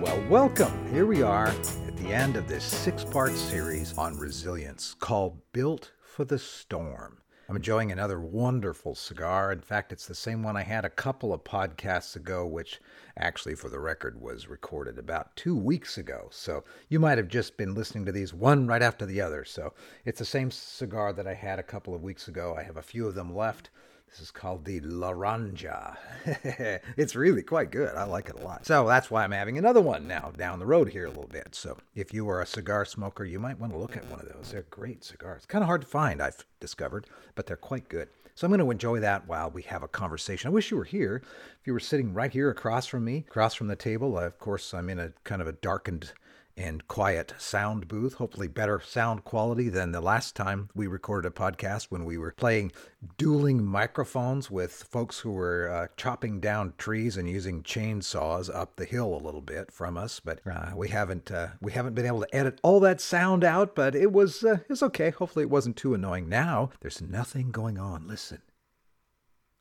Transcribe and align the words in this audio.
Well, 0.00 0.24
welcome. 0.30 0.90
Here 0.90 1.04
we 1.04 1.20
are 1.20 1.48
at 1.48 1.96
the 1.98 2.10
end 2.10 2.36
of 2.36 2.48
this 2.48 2.64
six 2.64 3.04
part 3.04 3.32
series 3.32 3.98
on 3.98 4.16
resilience 4.16 4.94
called 4.94 5.38
Built 5.52 5.92
for 6.00 6.24
the 6.24 6.38
Storm. 6.38 7.18
I'm 7.50 7.56
enjoying 7.56 7.92
another 7.92 8.18
wonderful 8.18 8.94
cigar. 8.94 9.52
In 9.52 9.60
fact, 9.60 9.92
it's 9.92 10.06
the 10.06 10.14
same 10.14 10.42
one 10.42 10.56
I 10.56 10.62
had 10.62 10.86
a 10.86 10.90
couple 10.90 11.34
of 11.34 11.44
podcasts 11.44 12.16
ago, 12.16 12.46
which 12.46 12.80
actually, 13.18 13.54
for 13.54 13.68
the 13.68 13.78
record, 13.78 14.18
was 14.18 14.48
recorded 14.48 14.98
about 14.98 15.36
two 15.36 15.54
weeks 15.54 15.98
ago. 15.98 16.28
So 16.30 16.64
you 16.88 16.98
might 16.98 17.18
have 17.18 17.28
just 17.28 17.58
been 17.58 17.74
listening 17.74 18.06
to 18.06 18.12
these 18.12 18.32
one 18.32 18.66
right 18.66 18.80
after 18.80 19.04
the 19.04 19.20
other. 19.20 19.44
So 19.44 19.74
it's 20.06 20.20
the 20.20 20.24
same 20.24 20.50
cigar 20.50 21.12
that 21.12 21.26
I 21.26 21.34
had 21.34 21.58
a 21.58 21.62
couple 21.62 21.94
of 21.94 22.02
weeks 22.02 22.26
ago. 22.26 22.56
I 22.56 22.62
have 22.62 22.78
a 22.78 22.82
few 22.82 23.06
of 23.06 23.14
them 23.14 23.36
left. 23.36 23.68
This 24.10 24.20
is 24.20 24.30
called 24.32 24.64
the 24.64 24.80
Laranja. 24.80 25.96
it's 26.96 27.14
really 27.14 27.42
quite 27.42 27.70
good. 27.70 27.94
I 27.94 28.02
like 28.02 28.28
it 28.28 28.40
a 28.40 28.44
lot. 28.44 28.66
So 28.66 28.86
that's 28.88 29.08
why 29.08 29.22
I'm 29.22 29.30
having 29.30 29.56
another 29.56 29.80
one 29.80 30.08
now 30.08 30.32
down 30.36 30.58
the 30.58 30.66
road 30.66 30.88
here 30.88 31.06
a 31.06 31.10
little 31.10 31.28
bit. 31.28 31.54
So 31.54 31.78
if 31.94 32.12
you 32.12 32.28
are 32.28 32.42
a 32.42 32.46
cigar 32.46 32.84
smoker, 32.84 33.24
you 33.24 33.38
might 33.38 33.60
want 33.60 33.72
to 33.72 33.78
look 33.78 33.96
at 33.96 34.10
one 34.10 34.18
of 34.18 34.28
those. 34.28 34.50
They're 34.50 34.62
great 34.62 35.04
cigars. 35.04 35.46
Kind 35.46 35.62
of 35.62 35.66
hard 35.66 35.82
to 35.82 35.86
find, 35.86 36.20
I've 36.20 36.44
discovered, 36.58 37.06
but 37.36 37.46
they're 37.46 37.56
quite 37.56 37.88
good. 37.88 38.08
So 38.34 38.46
I'm 38.46 38.50
going 38.50 38.60
to 38.60 38.70
enjoy 38.70 38.98
that 39.00 39.28
while 39.28 39.50
we 39.50 39.62
have 39.62 39.84
a 39.84 39.88
conversation. 39.88 40.48
I 40.48 40.52
wish 40.52 40.70
you 40.70 40.76
were 40.76 40.84
here. 40.84 41.22
If 41.60 41.66
you 41.66 41.72
were 41.72 41.80
sitting 41.80 42.12
right 42.12 42.32
here 42.32 42.50
across 42.50 42.86
from 42.86 43.04
me, 43.04 43.24
across 43.28 43.54
from 43.54 43.68
the 43.68 43.76
table, 43.76 44.18
of 44.18 44.38
course, 44.38 44.74
I'm 44.74 44.90
in 44.90 44.98
a 44.98 45.12
kind 45.22 45.40
of 45.40 45.46
a 45.46 45.52
darkened 45.52 46.12
and 46.56 46.86
quiet 46.88 47.34
sound 47.38 47.88
booth, 47.88 48.14
hopefully 48.14 48.48
better 48.48 48.80
sound 48.80 49.24
quality 49.24 49.68
than 49.68 49.92
the 49.92 50.00
last 50.00 50.36
time 50.36 50.68
we 50.74 50.86
recorded 50.86 51.28
a 51.28 51.34
podcast 51.34 51.84
when 51.84 52.04
we 52.04 52.18
were 52.18 52.32
playing 52.32 52.72
dueling 53.16 53.64
microphones 53.64 54.50
with 54.50 54.72
folks 54.72 55.20
who 55.20 55.32
were 55.32 55.70
uh, 55.70 55.86
chopping 55.96 56.40
down 56.40 56.72
trees 56.76 57.16
and 57.16 57.28
using 57.28 57.62
chainsaws 57.62 58.54
up 58.54 58.76
the 58.76 58.84
hill 58.84 59.14
a 59.14 59.24
little 59.24 59.40
bit 59.40 59.72
from 59.72 59.96
us. 59.96 60.20
But 60.20 60.40
uh, 60.46 60.72
we 60.76 60.88
haven't 60.88 61.30
uh, 61.30 61.48
we 61.60 61.72
haven't 61.72 61.94
been 61.94 62.06
able 62.06 62.20
to 62.20 62.34
edit 62.34 62.60
all 62.62 62.80
that 62.80 63.00
sound 63.00 63.44
out, 63.44 63.74
but 63.74 63.94
it 63.94 64.12
was 64.12 64.44
uh, 64.44 64.54
it 64.54 64.68
was 64.68 64.82
okay. 64.82 65.10
Hopefully 65.10 65.44
it 65.44 65.50
wasn't 65.50 65.76
too 65.76 65.94
annoying. 65.94 66.28
Now 66.28 66.70
there's 66.80 67.00
nothing 67.00 67.50
going 67.50 67.78
on. 67.78 68.06
Listen. 68.06 68.42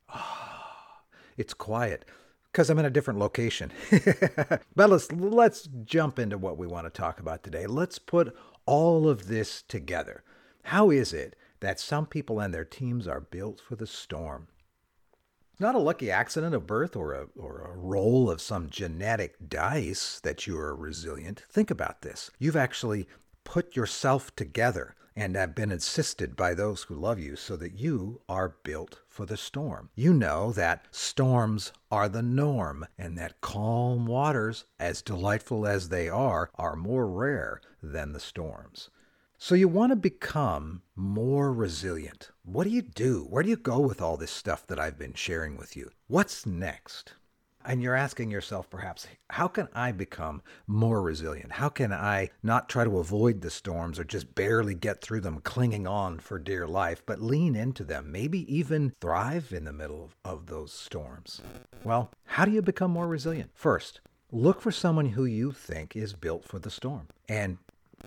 Ah, 0.09 1.01
it's 1.37 1.53
quiet 1.53 2.03
because 2.59 2.69
I'm 2.69 2.79
in 2.79 2.83
a 2.83 2.89
different 2.89 3.21
location. 3.21 3.71
but 4.75 4.89
let's 4.89 5.09
let's 5.13 5.69
jump 5.85 6.19
into 6.19 6.38
what 6.38 6.57
we 6.57 6.67
want 6.67 6.88
to 6.88 6.89
talk 6.89 7.21
about 7.21 7.41
today. 7.41 7.65
Let's 7.65 7.99
put 7.99 8.35
all 8.65 9.07
of 9.07 9.27
this 9.27 9.61
together. 9.61 10.25
How 10.64 10.89
is 10.89 11.14
it 11.14 11.37
that 11.61 11.80
some 11.80 12.05
people 12.05 12.42
and 12.42 12.53
their 12.53 12.65
teams 12.65 13.08
are 13.08 13.21
built 13.21 13.61
for 13.61 13.77
the 13.77 13.87
storm? 13.87 14.49
Not 15.58 15.73
a 15.73 15.80
lucky 15.80 16.11
accident 16.11 16.53
of 16.53 16.67
birth 16.67 16.97
or 16.97 17.14
a, 17.14 17.27
or 17.37 17.61
a 17.61 17.77
roll 17.77 18.30
of 18.30 18.42
some 18.42 18.70
genetic 18.70 19.36
dice 19.47 20.20
that 20.23 20.45
you 20.45 20.58
are 20.59 20.76
resilient. 20.76 21.43
Think 21.49 21.71
about 21.71 22.02
this. 22.02 22.30
You've 22.39 22.58
actually 22.58 23.08
put 23.45 23.77
yourself 23.77 24.36
together 24.36 24.97
and 25.15 25.36
have 25.36 25.55
been 25.55 25.71
assisted 25.71 26.36
by 26.36 26.53
those 26.53 26.83
who 26.83 26.95
love 26.95 27.20
you 27.20 27.36
so 27.36 27.55
that 27.58 27.80
you 27.80 28.21
are 28.30 28.55
built 28.64 28.99
for 29.08 29.25
the 29.25 29.37
storm. 29.37 29.89
You 29.95 30.14
know 30.14 30.52
that 30.53 30.86
storms 30.92 31.73
are 31.92 32.09
the 32.09 32.21
norm 32.21 32.86
and 32.97 33.17
that 33.17 33.42
calm 33.42 34.05
waters, 34.05 34.65
as 34.80 35.02
delightful 35.02 35.65
as 35.65 35.89
they 35.89 36.09
are, 36.09 36.49
are 36.55 36.75
more 36.75 37.08
rare 37.08 37.61
than 37.81 38.14
the 38.14 38.20
storms. 38.20 38.89
So 39.37 39.55
you 39.55 39.70
want 39.70 39.92
to 39.92 39.95
become 39.95 40.81
more 40.95 41.53
resilient. 41.53 42.30
What 42.43 42.65
do 42.65 42.70
you 42.71 42.81
do? 42.81 43.26
Where 43.30 43.41
do 43.41 43.49
you 43.49 43.55
go 43.55 43.80
with 43.80 44.02
all 44.02 44.17
this 44.17 44.31
stuff 44.31 44.67
that 44.67 44.80
I've 44.80 44.99
been 44.99 45.14
sharing 45.14 45.55
with 45.55 45.77
you? 45.77 45.91
What's 46.08 46.45
next? 46.45 47.14
And 47.65 47.83
you're 47.83 47.95
asking 47.95 48.31
yourself, 48.31 48.70
perhaps, 48.70 49.05
how 49.30 49.47
can 49.47 49.67
I 49.73 49.92
become 49.92 50.42
more 50.65 51.02
resilient? 51.02 51.52
How 51.52 51.70
can 51.70 51.92
I 51.92 52.30
not 52.42 52.70
try 52.70 52.86
to 52.86 52.99
avoid 52.99 53.42
the 53.42 53.49
storms 53.49 53.99
or 53.99 54.05
just 54.05 54.33
barely 54.33 54.73
get 54.73 55.02
through 55.02 55.21
them, 55.21 55.42
clinging 55.42 55.86
on 55.86 56.20
for 56.20 56.39
dear 56.39 56.67
life, 56.67 57.03
but 57.05 57.21
lean 57.21 57.55
into 57.55 57.83
them, 57.83 58.11
maybe 58.11 58.52
even 58.53 58.93
thrive 59.02 59.52
in 59.52 59.65
the 59.65 59.73
middle 59.73 60.09
of 60.23 60.45
those 60.45 60.71
storms? 60.71 61.42
Well, 61.83 62.11
how 62.25 62.45
do 62.45 62.52
you 62.52 62.61
become 62.61 62.92
more 62.92 63.08
resilient? 63.08 63.52
First, 63.53 63.99
look 64.31 64.61
for 64.61 64.71
someone 64.71 65.09
who 65.09 65.26
you 65.26 65.52
think 65.52 65.95
is 65.95 66.14
built 66.14 66.45
for 66.45 66.59
the 66.59 66.71
storm 66.71 67.08
and 67.27 67.58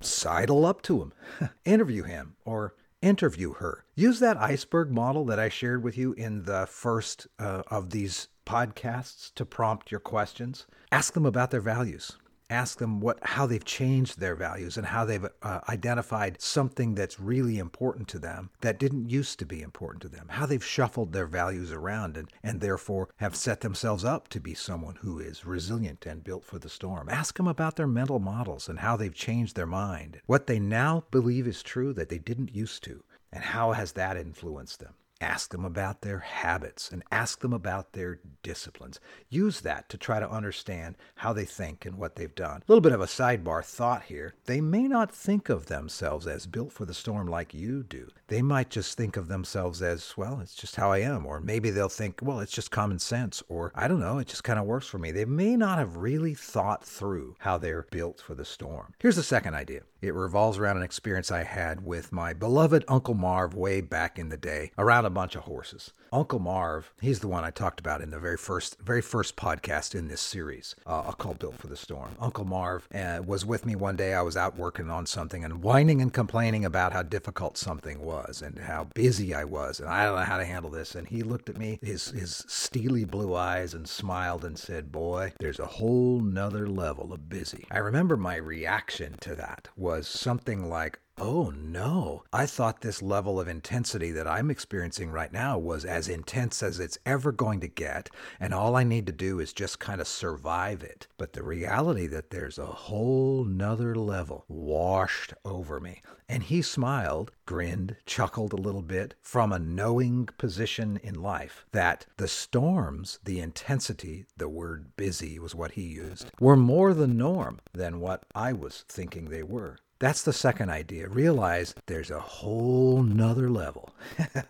sidle 0.00 0.64
up 0.64 0.80
to 0.82 1.02
him, 1.02 1.12
interview 1.64 2.04
him, 2.04 2.36
or 2.44 2.74
interview 3.02 3.52
her. 3.54 3.84
Use 3.94 4.20
that 4.20 4.36
iceberg 4.38 4.90
model 4.90 5.24
that 5.26 5.38
I 5.38 5.48
shared 5.48 5.82
with 5.82 5.98
you 5.98 6.12
in 6.14 6.44
the 6.44 6.66
first 6.66 7.26
uh, 7.38 7.62
of 7.66 7.90
these 7.90 8.28
podcasts 8.44 9.32
to 9.34 9.44
prompt 9.44 9.90
your 9.90 10.00
questions. 10.00 10.66
Ask 10.90 11.14
them 11.14 11.26
about 11.26 11.50
their 11.50 11.60
values. 11.60 12.18
Ask 12.50 12.78
them 12.78 13.00
what 13.00 13.18
how 13.22 13.46
they've 13.46 13.64
changed 13.64 14.20
their 14.20 14.34
values 14.34 14.76
and 14.76 14.86
how 14.86 15.06
they've 15.06 15.26
uh, 15.42 15.60
identified 15.70 16.42
something 16.42 16.94
that's 16.94 17.18
really 17.18 17.58
important 17.58 18.08
to 18.08 18.18
them 18.18 18.50
that 18.60 18.78
didn't 18.78 19.08
used 19.08 19.38
to 19.38 19.46
be 19.46 19.62
important 19.62 20.02
to 20.02 20.08
them. 20.08 20.26
How 20.28 20.44
they've 20.44 20.62
shuffled 20.62 21.12
their 21.12 21.26
values 21.26 21.72
around 21.72 22.18
and, 22.18 22.30
and 22.42 22.60
therefore 22.60 23.08
have 23.16 23.34
set 23.34 23.62
themselves 23.62 24.04
up 24.04 24.28
to 24.28 24.40
be 24.40 24.52
someone 24.52 24.96
who 24.96 25.18
is 25.18 25.46
resilient 25.46 26.04
and 26.04 26.22
built 26.22 26.44
for 26.44 26.58
the 26.58 26.68
storm. 26.68 27.08
Ask 27.08 27.38
them 27.38 27.48
about 27.48 27.76
their 27.76 27.86
mental 27.86 28.18
models 28.18 28.68
and 28.68 28.80
how 28.80 28.98
they've 28.98 29.14
changed 29.14 29.56
their 29.56 29.66
mind. 29.66 30.20
What 30.26 30.46
they 30.46 30.58
now 30.58 31.04
believe 31.10 31.46
is 31.46 31.62
true 31.62 31.94
that 31.94 32.10
they 32.10 32.18
didn't 32.18 32.54
used 32.54 32.84
to 32.84 33.02
and 33.32 33.42
how 33.42 33.72
has 33.72 33.92
that 33.92 34.18
influenced 34.18 34.80
them? 34.80 34.92
Ask 35.22 35.52
them 35.52 35.64
about 35.64 36.00
their 36.00 36.18
habits 36.18 36.90
and 36.90 37.04
ask 37.12 37.40
them 37.40 37.52
about 37.52 37.92
their 37.92 38.18
disciplines. 38.42 38.98
Use 39.28 39.60
that 39.60 39.88
to 39.90 39.96
try 39.96 40.18
to 40.18 40.28
understand 40.28 40.96
how 41.14 41.32
they 41.32 41.44
think 41.44 41.86
and 41.86 41.96
what 41.96 42.16
they've 42.16 42.34
done. 42.34 42.56
A 42.56 42.64
little 42.66 42.82
bit 42.82 42.92
of 42.92 43.00
a 43.00 43.06
sidebar 43.06 43.64
thought 43.64 44.02
here. 44.02 44.34
They 44.46 44.60
may 44.60 44.88
not 44.88 45.14
think 45.14 45.48
of 45.48 45.66
themselves 45.66 46.26
as 46.26 46.46
built 46.46 46.72
for 46.72 46.84
the 46.84 46.92
storm 46.92 47.28
like 47.28 47.54
you 47.54 47.84
do. 47.84 48.08
They 48.32 48.40
might 48.40 48.70
just 48.70 48.96
think 48.96 49.18
of 49.18 49.28
themselves 49.28 49.82
as, 49.82 50.14
well, 50.16 50.40
it's 50.40 50.54
just 50.54 50.76
how 50.76 50.90
I 50.90 51.00
am. 51.00 51.26
Or 51.26 51.38
maybe 51.38 51.68
they'll 51.68 51.90
think, 51.90 52.20
well, 52.22 52.40
it's 52.40 52.50
just 52.50 52.70
common 52.70 52.98
sense. 52.98 53.42
Or 53.46 53.72
I 53.74 53.88
don't 53.88 54.00
know, 54.00 54.16
it 54.16 54.26
just 54.26 54.42
kind 54.42 54.58
of 54.58 54.64
works 54.64 54.86
for 54.86 54.96
me. 54.96 55.10
They 55.10 55.26
may 55.26 55.54
not 55.54 55.78
have 55.78 55.98
really 55.98 56.32
thought 56.32 56.82
through 56.82 57.36
how 57.40 57.58
they're 57.58 57.86
built 57.90 58.22
for 58.22 58.34
the 58.34 58.46
storm. 58.46 58.94
Here's 59.00 59.16
the 59.16 59.22
second 59.22 59.54
idea 59.54 59.82
it 60.02 60.14
revolves 60.14 60.58
around 60.58 60.78
an 60.78 60.82
experience 60.82 61.30
I 61.30 61.44
had 61.44 61.86
with 61.86 62.10
my 62.10 62.32
beloved 62.32 62.84
Uncle 62.88 63.14
Marv 63.14 63.54
way 63.54 63.80
back 63.80 64.18
in 64.18 64.30
the 64.30 64.36
day 64.36 64.72
around 64.76 65.04
a 65.04 65.10
bunch 65.10 65.36
of 65.36 65.42
horses. 65.42 65.92
Uncle 66.12 66.40
Marv, 66.40 66.92
he's 67.00 67.20
the 67.20 67.28
one 67.28 67.44
I 67.44 67.50
talked 67.50 67.80
about 67.80 68.02
in 68.02 68.10
the 68.10 68.18
very 68.18 68.36
first, 68.36 68.78
very 68.80 69.00
first 69.00 69.36
podcast 69.36 69.94
in 69.94 70.08
this 70.08 70.20
series, 70.20 70.74
uh, 70.86 71.10
call 71.12 71.34
Built 71.34 71.56
for 71.56 71.68
the 71.68 71.76
Storm. 71.76 72.10
Uncle 72.20 72.44
Marv 72.44 72.88
uh, 72.94 73.22
was 73.24 73.46
with 73.46 73.64
me 73.64 73.76
one 73.76 73.96
day. 73.96 74.12
I 74.12 74.22
was 74.22 74.36
out 74.36 74.56
working 74.56 74.90
on 74.90 75.06
something 75.06 75.44
and 75.44 75.62
whining 75.62 76.02
and 76.02 76.12
complaining 76.12 76.64
about 76.64 76.92
how 76.92 77.02
difficult 77.02 77.56
something 77.56 78.04
was 78.26 78.42
and 78.42 78.58
how 78.58 78.84
busy 78.94 79.34
I 79.34 79.44
was, 79.44 79.80
and 79.80 79.88
I 79.88 80.04
don't 80.04 80.16
know 80.16 80.24
how 80.24 80.38
to 80.38 80.44
handle 80.44 80.70
this. 80.70 80.94
And 80.94 81.06
he 81.08 81.22
looked 81.22 81.48
at 81.48 81.58
me, 81.58 81.78
his 81.82 82.10
his 82.10 82.44
steely 82.48 83.04
blue 83.04 83.34
eyes, 83.34 83.74
and 83.74 83.88
smiled 83.88 84.44
and 84.44 84.58
said, 84.58 84.92
"Boy, 84.92 85.32
there's 85.38 85.60
a 85.60 85.66
whole 85.66 86.20
nother 86.20 86.66
level 86.66 87.12
of 87.12 87.28
busy." 87.28 87.66
I 87.70 87.78
remember 87.78 88.16
my 88.16 88.36
reaction 88.36 89.16
to 89.20 89.34
that 89.36 89.68
was 89.76 90.08
something 90.08 90.68
like, 90.68 91.00
Oh 91.24 91.50
no. 91.56 92.24
I 92.32 92.46
thought 92.46 92.80
this 92.80 93.00
level 93.00 93.38
of 93.38 93.46
intensity 93.46 94.10
that 94.10 94.26
I'm 94.26 94.50
experiencing 94.50 95.12
right 95.12 95.32
now 95.32 95.56
was 95.56 95.84
as 95.84 96.08
intense 96.08 96.64
as 96.64 96.80
it's 96.80 96.98
ever 97.06 97.30
going 97.30 97.60
to 97.60 97.68
get, 97.68 98.10
and 98.40 98.52
all 98.52 98.74
I 98.74 98.82
need 98.82 99.06
to 99.06 99.12
do 99.12 99.38
is 99.38 99.52
just 99.52 99.78
kind 99.78 100.00
of 100.00 100.08
survive 100.08 100.82
it. 100.82 101.06
But 101.18 101.32
the 101.32 101.44
reality 101.44 102.08
that 102.08 102.30
there's 102.30 102.58
a 102.58 102.66
whole 102.66 103.44
nother 103.44 103.94
level 103.94 104.46
washed 104.48 105.32
over 105.44 105.78
me. 105.78 106.02
And 106.28 106.42
he 106.42 106.60
smiled, 106.60 107.30
grinned, 107.46 107.94
chuckled 108.04 108.52
a 108.52 108.56
little 108.56 108.82
bit 108.82 109.14
from 109.22 109.52
a 109.52 109.60
knowing 109.60 110.28
position 110.38 110.98
in 111.04 111.22
life 111.22 111.66
that 111.70 112.04
the 112.16 112.26
storms, 112.26 113.20
the 113.22 113.38
intensity, 113.38 114.24
the 114.36 114.48
word 114.48 114.96
busy 114.96 115.38
was 115.38 115.54
what 115.54 115.72
he 115.72 115.82
used, 115.82 116.32
were 116.40 116.56
more 116.56 116.92
the 116.92 117.06
norm 117.06 117.60
than 117.72 118.00
what 118.00 118.24
I 118.34 118.52
was 118.52 118.84
thinking 118.88 119.26
they 119.26 119.44
were. 119.44 119.78
That's 120.02 120.24
the 120.24 120.32
second 120.32 120.68
idea. 120.68 121.06
Realize 121.08 121.76
there's 121.86 122.10
a 122.10 122.18
whole 122.18 123.04
nother 123.04 123.48
level. 123.48 123.90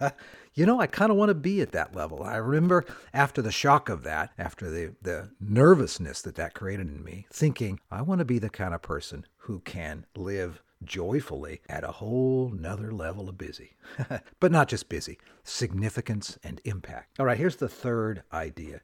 you 0.55 0.65
know, 0.65 0.81
I 0.81 0.87
kind 0.87 1.11
of 1.11 1.19
want 1.19 1.29
to 1.29 1.35
be 1.35 1.61
at 1.61 1.73
that 1.73 1.95
level. 1.95 2.23
I 2.23 2.37
remember 2.37 2.87
after 3.13 3.43
the 3.43 3.53
shock 3.53 3.91
of 3.91 4.03
that, 4.05 4.31
after 4.39 4.71
the, 4.71 4.95
the 5.03 5.29
nervousness 5.43 6.23
that 6.23 6.37
that 6.37 6.55
created 6.55 6.89
in 6.89 7.05
me, 7.05 7.27
thinking, 7.31 7.81
I 7.91 8.01
want 8.01 8.21
to 8.21 8.25
be 8.25 8.39
the 8.39 8.49
kind 8.49 8.73
of 8.73 8.81
person 8.81 9.27
who 9.41 9.59
can 9.59 10.07
live 10.17 10.63
joyfully 10.83 11.61
at 11.69 11.85
a 11.85 11.93
whole 11.93 12.49
nother 12.49 12.91
level 12.91 13.29
of 13.29 13.37
busy. 13.37 13.77
but 14.41 14.53
not 14.53 14.69
just 14.69 14.89
busy, 14.89 15.19
significance 15.45 16.39
and 16.43 16.63
impact. 16.65 17.21
All 17.21 17.27
right, 17.27 17.37
here's 17.37 17.57
the 17.57 17.69
third 17.69 18.23
idea 18.33 18.81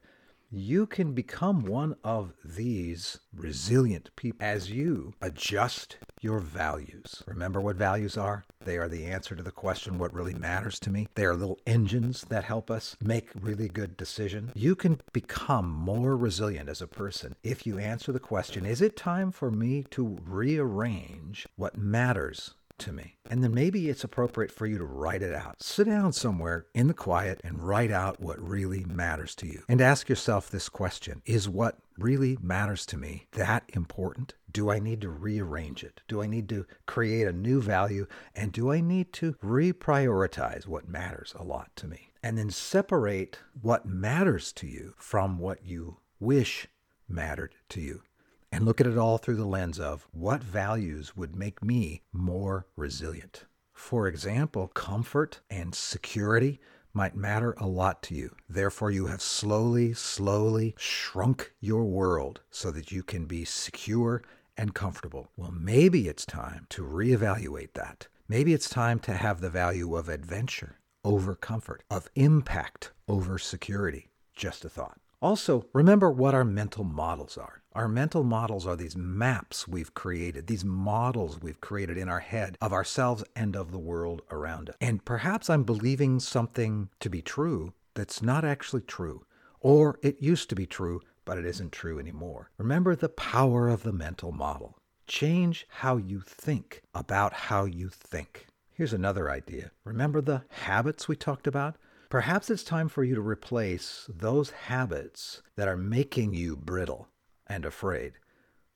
you 0.51 0.87
can 0.87 1.13
become 1.13 1.63
one 1.63 1.95
of 2.03 2.33
these 2.43 3.19
resilient 3.35 4.09
people 4.15 4.45
as 4.45 4.71
you 4.71 5.13
adjust 5.21 5.97
your 6.21 6.39
values. 6.39 7.23
Remember 7.27 7.61
what 7.61 7.75
values 7.75 8.17
are? 8.17 8.43
They 8.65 8.77
are 8.77 8.89
the 8.89 9.05
answer 9.05 9.35
to 9.35 9.43
the 9.43 9.51
question, 9.51 9.97
what 9.97 10.13
really 10.13 10.33
matters 10.33 10.79
to 10.79 10.89
me? 10.89 11.07
They 11.15 11.25
are 11.25 11.35
little 11.35 11.59
engines 11.67 12.25
that 12.29 12.43
help 12.43 12.71
us 12.71 12.97
make 13.01 13.29
really 13.39 13.69
good 13.69 13.95
decisions. 13.95 14.51
You 14.55 14.75
can 14.75 14.99
become 15.13 15.69
more 15.69 16.17
resilient 16.17 16.67
as 16.67 16.81
a 16.81 16.87
person 16.87 17.35
if 17.43 17.65
you 17.65 17.77
answer 17.77 18.11
the 18.11 18.19
question, 18.19 18.65
is 18.65 18.81
it 18.81 18.97
time 18.97 19.31
for 19.31 19.51
me 19.51 19.85
to 19.91 20.17
rearrange 20.25 21.47
what 21.55 21.77
matters 21.77 22.55
to 22.79 22.91
me. 22.91 23.17
And 23.29 23.43
then 23.43 23.53
maybe 23.53 23.89
it's 23.89 24.03
appropriate 24.03 24.51
for 24.51 24.65
you 24.65 24.77
to 24.77 24.85
write 24.85 25.21
it 25.21 25.33
out. 25.33 25.61
Sit 25.61 25.85
down 25.85 26.13
somewhere 26.13 26.65
in 26.73 26.87
the 26.87 26.93
quiet 26.93 27.41
and 27.43 27.61
write 27.61 27.91
out 27.91 28.19
what 28.19 28.39
really 28.41 28.83
matters 28.85 29.35
to 29.35 29.47
you. 29.47 29.63
And 29.69 29.81
ask 29.81 30.09
yourself 30.09 30.49
this 30.49 30.69
question 30.69 31.21
Is 31.25 31.47
what 31.47 31.77
really 31.97 32.37
matters 32.41 32.85
to 32.87 32.97
me 32.97 33.27
that 33.33 33.63
important? 33.69 34.33
Do 34.51 34.71
I 34.71 34.79
need 34.79 35.01
to 35.01 35.09
rearrange 35.09 35.83
it? 35.83 36.01
Do 36.07 36.21
I 36.23 36.27
need 36.27 36.49
to 36.49 36.65
create 36.87 37.27
a 37.27 37.33
new 37.33 37.61
value? 37.61 38.07
And 38.33 38.51
do 38.51 38.71
I 38.71 38.81
need 38.81 39.13
to 39.13 39.33
reprioritize 39.43 40.65
what 40.65 40.87
matters 40.87 41.35
a 41.37 41.43
lot 41.43 41.75
to 41.77 41.87
me? 41.87 42.11
And 42.23 42.37
then 42.37 42.49
separate 42.49 43.39
what 43.61 43.85
matters 43.85 44.51
to 44.53 44.67
you 44.67 44.95
from 44.97 45.37
what 45.37 45.63
you 45.63 45.97
wish 46.19 46.67
mattered 47.07 47.55
to 47.69 47.81
you 47.81 48.01
and 48.51 48.65
look 48.65 48.81
at 48.81 48.87
it 48.87 48.97
all 48.97 49.17
through 49.17 49.35
the 49.35 49.45
lens 49.45 49.79
of 49.79 50.07
what 50.11 50.43
values 50.43 51.15
would 51.15 51.35
make 51.35 51.63
me 51.63 52.01
more 52.11 52.67
resilient. 52.75 53.45
For 53.73 54.07
example, 54.07 54.67
comfort 54.67 55.39
and 55.49 55.73
security 55.73 56.59
might 56.93 57.15
matter 57.15 57.53
a 57.57 57.67
lot 57.67 58.01
to 58.03 58.15
you. 58.15 58.35
Therefore, 58.49 58.91
you 58.91 59.05
have 59.05 59.21
slowly, 59.21 59.93
slowly 59.93 60.75
shrunk 60.77 61.53
your 61.59 61.85
world 61.85 62.41
so 62.49 62.71
that 62.71 62.91
you 62.91 63.03
can 63.03 63.25
be 63.25 63.45
secure 63.45 64.23
and 64.57 64.73
comfortable. 64.73 65.29
Well, 65.37 65.51
maybe 65.51 66.07
it's 66.07 66.25
time 66.25 66.65
to 66.69 66.83
reevaluate 66.83 67.73
that. 67.73 68.07
Maybe 68.27 68.53
it's 68.53 68.69
time 68.69 68.99
to 68.99 69.13
have 69.13 69.39
the 69.39 69.49
value 69.49 69.95
of 69.95 70.09
adventure 70.09 70.79
over 71.05 71.35
comfort, 71.35 71.83
of 71.89 72.09
impact 72.15 72.91
over 73.07 73.37
security. 73.37 74.09
Just 74.35 74.65
a 74.65 74.69
thought. 74.69 74.99
Also, 75.21 75.65
remember 75.73 76.11
what 76.11 76.33
our 76.33 76.45
mental 76.45 76.83
models 76.83 77.37
are. 77.37 77.58
Our 77.73 77.87
mental 77.87 78.23
models 78.23 78.65
are 78.65 78.75
these 78.75 78.95
maps 78.95 79.67
we've 79.67 79.93
created, 79.93 80.47
these 80.47 80.65
models 80.65 81.39
we've 81.39 81.61
created 81.61 81.99
in 81.99 82.09
our 82.09 82.19
head 82.19 82.57
of 82.59 82.73
ourselves 82.73 83.23
and 83.35 83.55
of 83.55 83.71
the 83.71 83.77
world 83.77 84.23
around 84.31 84.69
us. 84.69 84.75
And 84.81 85.05
perhaps 85.05 85.51
I'm 85.51 85.63
believing 85.63 86.19
something 86.19 86.89
to 86.99 87.11
be 87.11 87.21
true 87.21 87.73
that's 87.93 88.23
not 88.23 88.43
actually 88.43 88.81
true, 88.81 89.23
or 89.59 89.99
it 90.01 90.19
used 90.19 90.49
to 90.49 90.55
be 90.55 90.65
true, 90.65 91.01
but 91.25 91.37
it 91.37 91.45
isn't 91.45 91.71
true 91.71 91.99
anymore. 91.99 92.49
Remember 92.57 92.95
the 92.95 93.07
power 93.07 93.69
of 93.69 93.83
the 93.83 93.93
mental 93.93 94.31
model. 94.31 94.79
Change 95.05 95.67
how 95.69 95.97
you 95.97 96.21
think 96.21 96.81
about 96.95 97.33
how 97.33 97.65
you 97.65 97.89
think. 97.89 98.47
Here's 98.73 98.93
another 98.93 99.29
idea. 99.29 99.69
Remember 99.83 100.21
the 100.21 100.41
habits 100.49 101.07
we 101.07 101.15
talked 101.15 101.45
about? 101.45 101.75
Perhaps 102.09 102.49
it's 102.49 102.63
time 102.63 102.89
for 102.89 103.03
you 103.03 103.13
to 103.13 103.21
replace 103.21 104.09
those 104.09 104.49
habits 104.49 105.43
that 105.55 105.67
are 105.67 105.77
making 105.77 106.33
you 106.33 106.55
brittle 106.55 107.09
and 107.49 107.65
afraid 107.65 108.13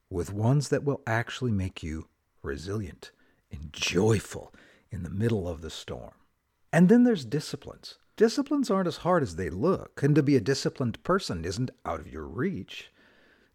with 0.10 0.34
ones 0.34 0.70
that 0.70 0.84
will 0.84 1.02
actually 1.08 1.52
make 1.52 1.82
you 1.82 2.08
resilient 2.42 3.12
and 3.52 3.72
joyful 3.72 4.54
in 4.92 5.04
the 5.04 5.10
middle 5.10 5.48
of 5.48 5.62
the 5.62 5.70
storm. 5.70 6.14
And 6.72 6.90
then 6.90 7.04
there's 7.04 7.26
disciplines. 7.26 7.98
Disciplines 8.16 8.70
aren't 8.70 8.88
as 8.88 8.98
hard 8.98 9.24
as 9.24 9.36
they 9.36 9.50
look, 9.50 10.04
and 10.04 10.14
to 10.16 10.22
be 10.22 10.36
a 10.36 10.42
disciplined 10.42 11.02
person 11.04 11.46
isn't 11.46 11.72
out 11.86 12.00
of 12.00 12.12
your 12.12 12.26
reach. 12.28 12.92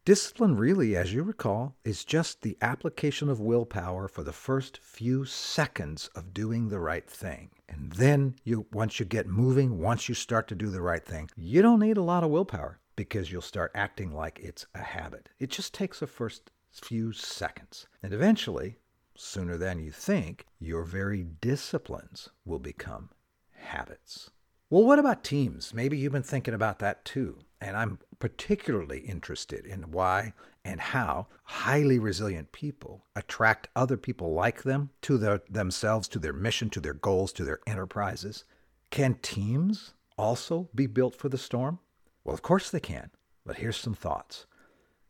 Discipline, 0.04 0.56
really, 0.56 0.96
as 0.96 1.12
you 1.12 1.22
recall, 1.22 1.76
is 1.84 2.04
just 2.04 2.42
the 2.42 2.56
application 2.62 3.28
of 3.28 3.40
willpower 3.40 4.08
for 4.08 4.24
the 4.24 4.32
first 4.32 4.78
few 4.78 5.24
seconds 5.24 6.08
of 6.14 6.32
doing 6.32 6.68
the 6.68 6.80
right 6.80 7.08
thing. 7.08 7.50
And 7.68 7.92
then 7.92 8.34
you 8.42 8.66
once 8.72 8.98
you 8.98 9.06
get 9.06 9.26
moving, 9.26 9.78
once 9.78 10.08
you 10.08 10.14
start 10.14 10.48
to 10.48 10.54
do 10.54 10.70
the 10.70 10.80
right 10.80 11.04
thing, 11.04 11.28
you 11.36 11.60
don't 11.60 11.80
need 11.80 11.98
a 11.98 12.02
lot 12.02 12.24
of 12.24 12.30
willpower 12.30 12.80
because 12.98 13.30
you'll 13.30 13.40
start 13.40 13.70
acting 13.76 14.12
like 14.12 14.40
it's 14.40 14.66
a 14.74 14.82
habit. 14.82 15.28
It 15.38 15.50
just 15.50 15.72
takes 15.72 16.00
the 16.00 16.08
first 16.08 16.50
few 16.72 17.12
seconds. 17.12 17.86
And 18.02 18.12
eventually, 18.12 18.78
sooner 19.14 19.56
than 19.56 19.78
you 19.78 19.92
think, 19.92 20.46
your 20.58 20.82
very 20.82 21.22
disciplines 21.22 22.30
will 22.44 22.58
become 22.58 23.10
habits. 23.52 24.30
Well, 24.68 24.82
what 24.82 24.98
about 24.98 25.22
teams? 25.22 25.72
Maybe 25.72 25.96
you've 25.96 26.10
been 26.10 26.24
thinking 26.24 26.54
about 26.54 26.80
that 26.80 27.04
too. 27.04 27.38
And 27.60 27.76
I'm 27.76 28.00
particularly 28.18 28.98
interested 28.98 29.64
in 29.64 29.92
why 29.92 30.32
and 30.64 30.80
how 30.80 31.28
highly 31.44 32.00
resilient 32.00 32.50
people 32.50 33.04
attract 33.14 33.68
other 33.76 33.96
people 33.96 34.32
like 34.34 34.64
them 34.64 34.90
to 35.02 35.16
their, 35.18 35.40
themselves, 35.48 36.08
to 36.08 36.18
their 36.18 36.32
mission, 36.32 36.68
to 36.70 36.80
their 36.80 36.94
goals, 36.94 37.32
to 37.34 37.44
their 37.44 37.60
enterprises. 37.64 38.44
Can 38.90 39.14
teams 39.22 39.94
also 40.16 40.68
be 40.74 40.88
built 40.88 41.14
for 41.14 41.28
the 41.28 41.38
storm? 41.38 41.78
Well, 42.28 42.34
of 42.34 42.42
course 42.42 42.68
they 42.68 42.78
can. 42.78 43.10
But 43.46 43.56
here's 43.56 43.78
some 43.78 43.94
thoughts. 43.94 44.44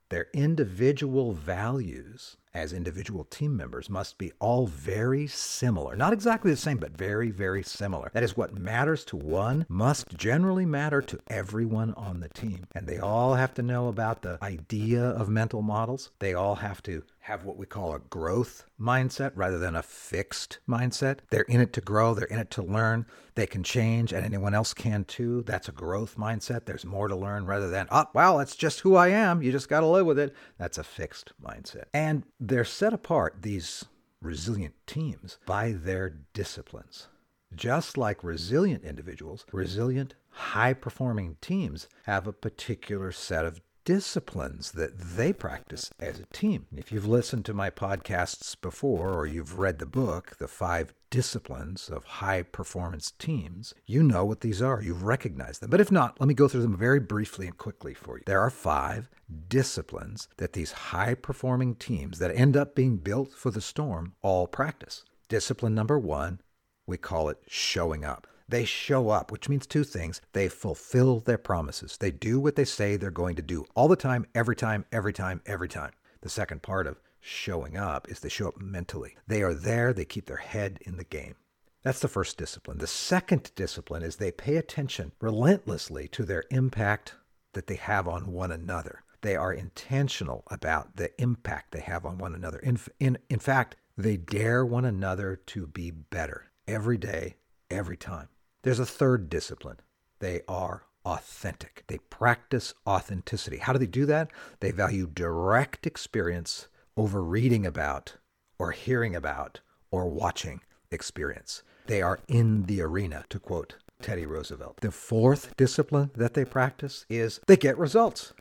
Their 0.09 0.29
individual 0.33 1.33
values 1.33 2.37
as 2.55 2.73
individual 2.73 3.25
team 3.25 3.57
members 3.57 3.91
must 3.91 4.19
be 4.19 4.33
all 4.39 4.67
very 4.67 5.27
similar. 5.27 5.97
Not 5.97 6.13
exactly 6.13 6.51
the 6.51 6.57
same, 6.57 6.79
but 6.79 6.97
very, 6.97 7.31
very 7.31 7.63
similar. 7.63 8.11
That 8.15 8.23
is, 8.23 8.37
what 8.37 8.59
matters 8.59 9.05
to 9.07 9.17
one 9.17 9.67
must 9.69 10.17
generally 10.17 10.67
matter 10.67 11.03
to 11.03 11.19
everyone 11.29 11.95
on 11.95 12.21
the 12.21 12.29
team. 12.29 12.67
And 12.75 12.87
they 12.87 12.99
all 12.99 13.35
have 13.35 13.55
to 13.55 13.63
know 13.63 13.89
about 13.89 14.23
the 14.23 14.39
idea 14.43 15.03
of 15.03 15.29
mental 15.29 15.63
models. 15.63 16.11
They 16.19 16.35
all 16.35 16.57
have 16.57 16.83
to 16.85 17.03
have 17.21 17.45
what 17.45 17.59
we 17.59 17.67
call 17.67 17.95
a 17.95 17.99
growth 17.99 18.65
mindset 18.81 19.33
rather 19.35 19.59
than 19.59 19.77
a 19.77 19.83
fixed 19.83 20.59
mindset. 20.67 21.19
They're 21.29 21.43
in 21.43 21.61
it 21.61 21.75
to 21.75 21.83
grow, 21.83 22.15
they're 22.15 22.25
in 22.25 22.39
it 22.39 22.51
to 22.53 22.63
learn. 22.63 23.05
They 23.35 23.47
can 23.47 23.63
change, 23.63 24.13
and 24.13 24.25
anyone 24.25 24.53
else 24.53 24.75
can 24.75 25.05
too. 25.05 25.43
That's 25.43 25.69
a 25.69 25.73
growth 25.73 26.17
mindset. 26.17 26.65
There's 26.65 26.85
more 26.85 27.07
to 27.07 27.15
learn 27.15 27.47
rather 27.47 27.71
than, 27.71 27.87
oh, 27.93 28.07
well, 28.13 28.39
that's 28.39 28.57
just 28.57 28.81
who 28.81 28.97
I 28.97 29.09
am. 29.09 29.43
You 29.43 29.53
just 29.53 29.69
got 29.69 29.81
to 29.81 29.87
live 29.87 30.07
with 30.07 30.19
it. 30.19 30.35
That's 30.59 30.79
a 30.79 30.83
fixed 30.83 31.33
mindset. 31.41 31.85
And 31.95 32.25
they're 32.41 32.65
set 32.65 32.93
apart, 32.93 33.43
these 33.43 33.85
resilient 34.23 34.75
teams, 34.87 35.39
by 35.47 35.73
their 35.73 36.11
disciplines. 36.33 37.09
Just 37.55 37.97
like 37.97 38.23
resilient 38.23 38.85
individuals, 38.85 39.47
resilient, 39.53 40.15
high 40.31 40.75
performing 40.75 41.37
teams 41.41 41.89
have 42.05 42.27
a 42.27 42.33
particular 42.33 43.11
set 43.11 43.45
of 43.45 43.61
disciplines 43.89 44.73
that 44.73 44.99
they 44.99 45.33
practice 45.33 45.91
as 45.99 46.21
a 46.21 46.27
team. 46.27 46.67
If 46.77 46.93
you've 46.93 47.09
listened 47.09 47.47
to 47.47 47.55
my 47.55 47.71
podcasts 47.71 48.55
before 48.61 49.15
or 49.15 49.25
you've 49.25 49.59
read 49.59 49.79
the 49.79 49.87
book, 49.87 50.37
The 50.37 50.47
Five 50.47 50.93
Disciplines 51.09 51.89
of 51.89 52.05
High 52.05 52.43
Performance 52.43 53.13
Teams, 53.13 53.73
you 53.87 54.03
know 54.03 54.27
what 54.27 54.43
these 54.43 54.61
are. 54.61 54.83
You've 54.83 55.05
recognized 55.05 55.63
them. 55.63 55.71
But 55.71 55.81
if 55.81 55.91
not, 55.91 56.21
let 56.21 56.27
me 56.27 56.35
go 56.35 56.49
through 56.49 56.61
them 56.61 56.77
very 56.77 57.01
briefly 57.01 57.47
and 57.47 57.57
quickly 57.57 57.95
for 57.95 58.19
you. 58.19 58.25
There 58.27 58.43
are 58.43 58.51
five 58.51 59.09
disciplines 59.49 60.29
that 60.37 60.53
these 60.53 60.73
high 60.73 61.15
performing 61.15 61.75
teams 61.75 62.19
that 62.19 62.37
end 62.37 62.59
up 62.59 62.75
being 62.75 62.99
built 62.99 63.33
for 63.33 63.51
the 63.51 63.63
storm 63.63 64.13
all 64.21 64.47
practice. 64.47 65.07
Discipline 65.31 65.75
number 65.75 65.99
one, 65.99 66.43
we 66.87 66.99
call 66.99 67.31
it 67.31 67.39
showing 67.47 68.05
up. 68.05 68.27
They 68.49 68.65
show 68.65 69.11
up, 69.11 69.31
which 69.31 69.49
means 69.49 69.67
two 69.67 69.85
things. 69.85 70.23
They 70.33 70.49
fulfill 70.49 71.21
their 71.21 71.39
promises. 71.39 71.99
They 71.99 72.11
do 72.11 72.41
what 72.41 72.57
they 72.57 72.65
say 72.65 72.97
they're 72.97 73.11
going 73.11 73.37
to 73.37 73.43
do 73.43 73.67
all 73.75 73.89
the 73.89 73.97
time, 73.97 74.27
every 74.35 74.57
time, 74.57 74.87
every 74.91 75.13
time, 75.13 75.43
every 75.45 75.69
time. 75.69 75.93
The 76.23 76.31
second 76.31 76.63
part 76.63 76.87
of 76.87 77.01
showing 77.21 77.77
up 77.77 78.09
is 78.11 78.21
they 78.21 78.29
show 78.29 78.49
up 78.49 78.61
mentally. 78.61 79.17
They 79.27 79.43
are 79.43 79.55
there, 79.55 79.93
they 79.93 80.05
keep 80.05 80.27
their 80.27 80.37
head 80.37 80.79
in 80.83 80.97
the 80.97 81.05
game. 81.05 81.35
That's 81.83 82.01
the 82.01 82.09
first 82.09 82.39
discipline. 82.39 82.79
The 82.79 82.87
second 82.87 83.53
discipline 83.55 84.03
is 84.03 84.17
they 84.17 84.33
pay 84.33 84.57
attention 84.57 85.13
relentlessly 85.21 86.09
to 86.09 86.25
their 86.25 86.45
impact 86.51 87.15
that 87.53 87.67
they 87.67 87.77
have 87.77 88.09
on 88.09 88.33
one 88.33 88.51
another. 88.51 89.05
They 89.21 89.37
are 89.37 89.53
intentional 89.53 90.45
about 90.51 90.97
the 90.97 91.11
impact 91.21 91.73
they 91.73 91.81
have 91.81 92.07
on 92.07 92.19
one 92.19 92.35
another. 92.35 92.59
In, 92.61 92.79
in, 92.99 93.19
in 93.29 93.39
fact, 93.39 93.77
they 93.97 94.17
dare 94.17 94.65
one 94.65 94.85
another 94.85 95.37
to 95.47 95.67
be 95.67 95.91
better 95.91 96.51
every 96.67 96.99
day, 96.99 97.37
every 97.71 97.97
time. 97.97 98.29
There's 98.63 98.81
a 98.81 98.87
third 98.87 99.29
discipline. 99.29 99.79
They 100.19 100.43
are 100.49 100.85
authentic. 101.05 101.85
They 101.87 101.99
practice 102.11 102.75
authenticity. 102.87 103.59
How 103.59 103.73
do 103.73 103.79
they 103.79 103.87
do 103.87 104.05
that? 104.07 104.31
They 104.61 104.73
value 104.73 105.07
direct 105.07 105.87
experience 105.87 106.69
over 106.97 107.23
reading 107.23 107.65
about 107.65 108.17
or 108.59 108.73
hearing 108.73 109.15
about 109.15 109.61
or 109.91 110.09
watching 110.09 110.61
experience. 110.91 111.63
They 111.87 112.03
are 112.03 112.19
in 112.29 112.65
the 112.65 112.83
arena, 112.83 113.25
to 113.31 113.39
quote 113.39 113.77
Teddy 114.03 114.27
Roosevelt. 114.27 114.81
The 114.81 114.91
fourth 114.91 115.57
discipline 115.57 116.11
that 116.15 116.35
they 116.35 116.45
practice 116.45 117.07
is 117.09 117.41
they 117.47 117.57
get 117.57 117.79
results. 117.79 118.33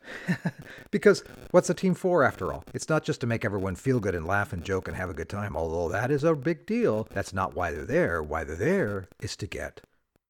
because 0.92 1.24
what's 1.52 1.70
a 1.70 1.74
team 1.74 1.94
for 1.94 2.24
after 2.24 2.52
all? 2.52 2.64
It's 2.74 2.90
not 2.90 3.04
just 3.04 3.22
to 3.22 3.28
make 3.28 3.46
everyone 3.46 3.76
feel 3.76 4.00
good 4.00 4.16
and 4.16 4.26
laugh 4.26 4.52
and 4.52 4.64
joke 4.64 4.88
and 4.88 4.98
have 4.98 5.10
a 5.10 5.16
good 5.16 5.30
time, 5.30 5.56
although 5.56 5.90
that 5.90 6.12
is 6.12 6.24
a 6.24 6.36
big 6.36 6.66
deal. 6.66 7.08
That's 7.14 7.34
not 7.34 7.56
why 7.56 7.72
they're 7.72 7.86
there. 7.86 8.22
Why 8.22 8.44
they're 8.44 8.56
there 8.56 9.08
is 9.22 9.36
to 9.38 9.48
get 9.48 9.82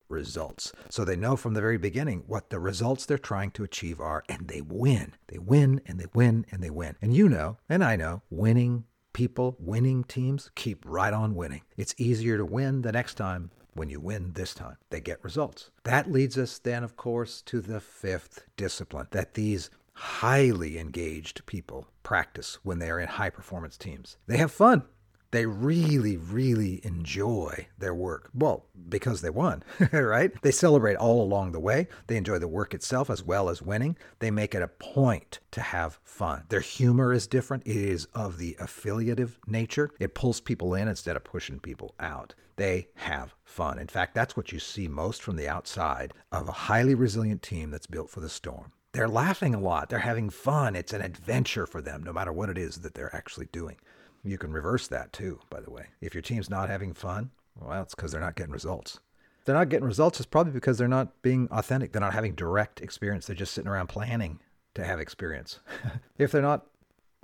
results. 0.10 0.72
So 0.90 1.04
they 1.04 1.16
know 1.16 1.36
from 1.36 1.54
the 1.54 1.62
very 1.62 1.78
beginning 1.78 2.24
what 2.28 2.50
the 2.50 2.60
results 2.60 3.06
they're 3.06 3.18
trying 3.18 3.52
to 3.52 3.64
achieve 3.64 4.00
are, 4.00 4.24
and 4.30 4.48
they 4.48 4.62
win. 4.62 5.14
They 5.28 5.38
win 5.38 5.82
and 5.86 6.00
they 6.00 6.08
win 6.14 6.46
and 6.52 6.62
they 6.64 6.70
win. 6.70 6.96
And 7.02 7.16
you 7.16 7.30
know, 7.30 7.58
and 7.70 7.84
I 7.84 7.96
know, 7.96 8.22
winning 8.30 8.86
people, 9.14 9.56
winning 9.60 10.04
teams 10.04 10.52
keep 10.56 10.84
right 10.86 11.14
on 11.14 11.36
winning. 11.36 11.62
It's 11.76 11.96
easier 11.98 12.38
to 12.38 12.46
win 12.46 12.82
the 12.82 12.92
next 12.92 13.16
time 13.16 13.52
when 13.74 13.90
you 13.90 14.00
win 14.00 14.34
this 14.34 14.54
time. 14.54 14.78
They 14.90 15.00
get 15.00 15.24
results. 15.24 15.72
That 15.84 16.12
leads 16.12 16.38
us 16.38 16.60
then, 16.60 16.84
of 16.84 16.98
course, 16.98 17.42
to 17.44 17.62
the 17.62 17.80
fifth 17.80 18.44
discipline 18.58 19.08
that 19.12 19.36
these 19.36 19.70
highly 19.94 20.78
engaged 20.78 21.46
people 21.48 21.88
practice 22.04 22.60
when 22.64 22.80
they 22.80 22.90
are 22.90 23.00
in 23.00 23.08
high 23.08 23.32
performance 23.32 23.78
teams. 23.78 24.18
They 24.28 24.38
have 24.38 24.52
fun. 24.52 24.84
They 25.32 25.46
really, 25.46 26.18
really 26.18 26.80
enjoy 26.86 27.68
their 27.78 27.94
work. 27.94 28.30
Well, 28.34 28.66
because 28.88 29.22
they 29.22 29.30
won, 29.30 29.64
right? 29.92 30.32
They 30.42 30.52
celebrate 30.52 30.96
all 30.96 31.22
along 31.22 31.52
the 31.52 31.60
way. 31.60 31.88
They 32.08 32.18
enjoy 32.18 32.40
the 32.40 32.48
work 32.48 32.74
itself 32.74 33.10
as 33.10 33.24
well 33.24 33.50
as 33.50 33.62
winning. 33.62 33.98
They 34.20 34.32
make 34.32 34.56
it 34.56 34.62
a 34.62 34.68
point 34.68 35.40
to 35.52 35.62
have 35.62 36.00
fun. 36.04 36.44
Their 36.50 36.62
humor 36.62 37.12
is 37.14 37.28
different. 37.28 37.64
It 37.66 37.76
is 37.76 38.06
of 38.14 38.38
the 38.38 38.56
affiliative 38.60 39.40
nature. 39.48 39.92
It 40.00 40.16
pulls 40.16 40.40
people 40.40 40.74
in 40.74 40.88
instead 40.88 41.16
of 41.16 41.24
pushing 41.24 41.60
people 41.60 41.94
out. 42.00 42.34
They 42.56 42.88
have 42.96 43.36
fun. 43.44 43.78
In 43.78 43.88
fact, 43.88 44.16
that's 44.16 44.36
what 44.36 44.52
you 44.52 44.60
see 44.60 44.88
most 44.88 45.22
from 45.22 45.36
the 45.36 45.48
outside 45.48 46.14
of 46.32 46.48
a 46.48 46.54
highly 46.54 46.96
resilient 46.96 47.44
team 47.44 47.70
that's 47.70 47.86
built 47.86 48.10
for 48.10 48.20
the 48.20 48.30
storm. 48.30 48.72
They're 48.94 49.08
laughing 49.08 49.54
a 49.54 49.60
lot. 49.60 49.90
They're 49.90 50.00
having 50.00 50.32
fun. 50.32 50.76
It's 50.76 50.94
an 50.94 51.02
adventure 51.02 51.68
for 51.68 51.82
them, 51.82 52.02
no 52.02 52.12
matter 52.12 52.34
what 52.34 52.50
it 52.50 52.58
is 52.58 52.78
that 52.80 52.96
they're 52.96 53.16
actually 53.16 53.48
doing. 53.52 53.78
You 54.24 54.38
can 54.38 54.52
reverse 54.52 54.88
that 54.88 55.14
too, 55.14 55.40
by 55.50 55.62
the 55.62 55.72
way. 55.72 55.88
If 56.02 56.14
your 56.14 56.22
team's 56.22 56.50
not 56.50 56.70
having 56.70 56.94
fun, 56.94 57.32
well, 57.60 57.82
it's 57.82 57.96
because 57.96 58.12
they're 58.12 58.22
not 58.22 58.36
getting 58.36 58.52
results. 58.52 59.00
They're 59.46 59.56
not 59.56 59.70
getting 59.70 59.88
results, 59.88 60.20
it's 60.20 60.28
probably 60.28 60.52
because 60.52 60.78
they're 60.78 60.90
not 60.90 61.22
being 61.22 61.48
authentic. 61.52 61.94
They're 61.94 62.02
not 62.02 62.14
having 62.14 62.36
direct 62.36 62.82
experience. 62.82 63.26
They're 63.26 63.36
just 63.36 63.54
sitting 63.54 63.70
around 63.70 63.88
planning 63.88 64.40
to 64.76 64.84
have 64.84 65.00
experience. 65.00 65.60
if 66.18 66.32
they're 66.32 66.42
not 66.42 66.68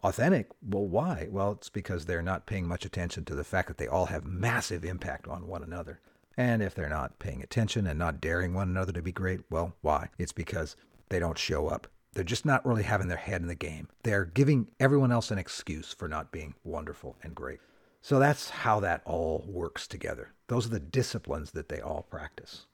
authentic, 0.04 0.48
well, 0.62 0.86
why? 0.86 1.28
Well, 1.30 1.52
it's 1.52 1.70
because 1.70 2.06
they're 2.06 2.22
not 2.22 2.46
paying 2.46 2.66
much 2.66 2.86
attention 2.86 3.26
to 3.26 3.36
the 3.36 3.44
fact 3.44 3.68
that 3.68 3.78
they 3.78 3.88
all 3.88 4.06
have 4.06 4.26
massive 4.26 4.86
impact 4.86 5.28
on 5.28 5.48
one 5.48 5.64
another. 5.64 6.00
And 6.38 6.64
if 6.64 6.74
they're 6.74 6.90
not 6.90 7.20
paying 7.20 7.44
attention 7.44 7.86
and 7.86 8.00
not 8.00 8.22
daring 8.22 8.54
one 8.54 8.70
another 8.70 8.94
to 8.94 9.02
be 9.02 9.12
great, 9.12 9.42
well, 9.50 9.74
why? 9.82 10.10
It's 10.18 10.32
because 10.32 10.76
they 11.10 11.20
don't 11.20 11.38
show 11.38 11.68
up 11.68 11.88
they're 12.14 12.24
just 12.24 12.46
not 12.46 12.66
really 12.66 12.84
having 12.84 13.08
their 13.08 13.18
head 13.18 13.42
in 13.42 13.48
the 13.48 13.56
game. 13.56 13.88
They're 14.04 14.26
giving 14.26 14.68
everyone 14.80 15.12
else 15.12 15.32
an 15.32 15.38
excuse 15.38 15.94
for 15.94 16.08
not 16.08 16.32
being 16.32 16.56
wonderful 16.64 17.18
and 17.24 17.34
great. 17.34 17.60
So 18.02 18.20
that's 18.20 18.50
how 18.50 18.80
that 18.82 19.02
all 19.06 19.46
works 19.48 19.88
together. 19.88 20.34
Those 20.48 20.66
are 20.68 20.72
the 20.72 20.80
disciplines 20.80 21.52
that 21.52 21.70
they 21.70 21.80
all 21.80 22.04
practice. 22.10 22.68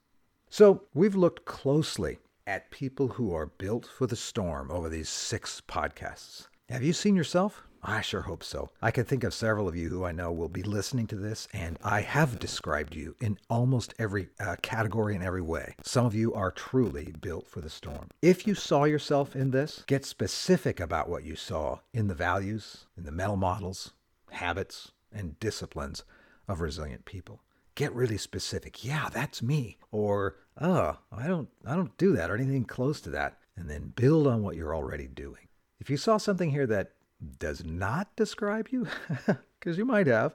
So 0.48 0.82
we've 0.92 1.14
looked 1.14 1.44
closely 1.44 2.18
at 2.46 2.70
people 2.70 3.08
who 3.08 3.32
are 3.32 3.46
built 3.46 3.86
for 3.86 4.06
the 4.06 4.16
storm 4.16 4.70
over 4.70 4.88
these 4.88 5.08
six 5.08 5.62
podcasts. 5.68 6.48
Have 6.68 6.82
you 6.82 6.92
seen 6.92 7.14
yourself? 7.14 7.62
I 7.82 8.02
sure 8.02 8.22
hope 8.22 8.44
so. 8.44 8.70
I 8.82 8.90
can 8.90 9.04
think 9.04 9.24
of 9.24 9.32
several 9.32 9.66
of 9.66 9.74
you 9.74 9.88
who 9.88 10.04
I 10.04 10.12
know 10.12 10.30
will 10.30 10.48
be 10.48 10.62
listening 10.62 11.06
to 11.08 11.16
this, 11.16 11.48
and 11.52 11.78
I 11.82 12.02
have 12.02 12.38
described 12.38 12.94
you 12.94 13.16
in 13.20 13.38
almost 13.48 13.94
every 13.98 14.28
uh, 14.38 14.56
category 14.60 15.14
in 15.16 15.22
every 15.22 15.40
way. 15.40 15.74
Some 15.82 16.04
of 16.04 16.14
you 16.14 16.34
are 16.34 16.50
truly 16.50 17.14
built 17.20 17.48
for 17.48 17.60
the 17.60 17.70
storm. 17.70 18.08
If 18.20 18.46
you 18.46 18.54
saw 18.54 18.84
yourself 18.84 19.34
in 19.34 19.50
this, 19.50 19.82
get 19.86 20.04
specific 20.04 20.78
about 20.78 21.08
what 21.08 21.24
you 21.24 21.36
saw 21.36 21.78
in 21.94 22.08
the 22.08 22.14
values, 22.14 22.86
in 22.98 23.04
the 23.04 23.12
mental 23.12 23.36
models, 23.36 23.92
habits, 24.30 24.92
and 25.12 25.38
disciplines 25.40 26.04
of 26.48 26.60
resilient 26.60 27.04
people. 27.06 27.42
Get 27.74 27.94
really 27.94 28.18
specific. 28.18 28.84
Yeah, 28.84 29.08
that's 29.10 29.42
me. 29.42 29.78
Or, 29.90 30.36
oh, 30.60 30.98
I 31.10 31.26
don't 31.26 31.48
I 31.64 31.76
don't 31.76 31.96
do 31.96 32.12
that 32.12 32.30
or 32.30 32.34
anything 32.34 32.64
close 32.64 33.00
to 33.02 33.10
that. 33.10 33.38
And 33.56 33.70
then 33.70 33.92
build 33.94 34.26
on 34.26 34.42
what 34.42 34.56
you're 34.56 34.74
already 34.74 35.06
doing. 35.06 35.48
If 35.80 35.88
you 35.88 35.96
saw 35.96 36.18
something 36.18 36.50
here 36.50 36.66
that 36.66 36.92
does 37.38 37.64
not 37.64 38.14
describe 38.16 38.68
you, 38.68 38.86
because 39.58 39.78
you 39.78 39.84
might 39.84 40.06
have, 40.06 40.34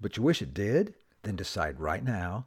but 0.00 0.16
you 0.16 0.22
wish 0.22 0.42
it 0.42 0.54
did, 0.54 0.94
then 1.22 1.36
decide 1.36 1.80
right 1.80 2.04
now 2.04 2.46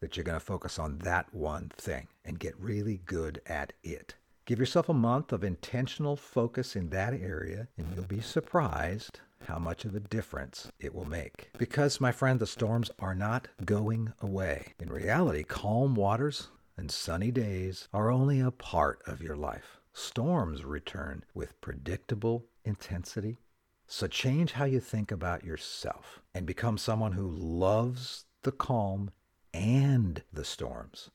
that 0.00 0.16
you're 0.16 0.24
going 0.24 0.38
to 0.38 0.44
focus 0.44 0.78
on 0.78 0.98
that 0.98 1.32
one 1.34 1.70
thing 1.76 2.08
and 2.24 2.38
get 2.38 2.58
really 2.58 3.00
good 3.04 3.40
at 3.46 3.72
it. 3.82 4.14
Give 4.46 4.58
yourself 4.58 4.88
a 4.88 4.94
month 4.94 5.32
of 5.32 5.44
intentional 5.44 6.16
focus 6.16 6.74
in 6.74 6.90
that 6.90 7.14
area, 7.14 7.68
and 7.76 7.86
you'll 7.94 8.06
be 8.06 8.20
surprised 8.20 9.20
how 9.46 9.58
much 9.58 9.84
of 9.84 9.94
a 9.94 10.00
difference 10.00 10.70
it 10.78 10.94
will 10.94 11.04
make. 11.04 11.50
Because, 11.56 12.00
my 12.00 12.12
friend, 12.12 12.40
the 12.40 12.46
storms 12.46 12.90
are 12.98 13.14
not 13.14 13.48
going 13.64 14.12
away. 14.20 14.74
In 14.78 14.90
reality, 14.90 15.44
calm 15.44 15.94
waters 15.94 16.48
and 16.76 16.90
sunny 16.90 17.30
days 17.30 17.88
are 17.92 18.10
only 18.10 18.40
a 18.40 18.50
part 18.50 19.02
of 19.06 19.22
your 19.22 19.36
life. 19.36 19.80
Storms 19.92 20.64
return 20.64 21.24
with 21.34 21.60
predictable 21.60 22.46
intensity. 22.64 23.38
So 23.86 24.06
change 24.06 24.52
how 24.52 24.64
you 24.66 24.80
think 24.80 25.10
about 25.10 25.44
yourself 25.44 26.20
and 26.34 26.46
become 26.46 26.78
someone 26.78 27.12
who 27.12 27.28
loves 27.28 28.26
the 28.42 28.52
calm 28.52 29.10
and 29.52 30.22
the 30.32 30.44
storms. 30.44 31.10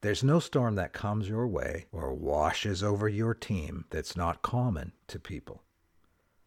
There's 0.00 0.24
no 0.24 0.40
storm 0.40 0.74
that 0.74 0.92
comes 0.92 1.28
your 1.28 1.46
way 1.46 1.86
or 1.92 2.12
washes 2.12 2.82
over 2.82 3.08
your 3.08 3.34
team 3.34 3.84
that's 3.90 4.16
not 4.16 4.42
common 4.42 4.92
to 5.06 5.20
people. 5.20 5.62